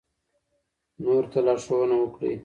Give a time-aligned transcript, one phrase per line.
[1.03, 2.33] نورو ته لارښوونه وکړئ.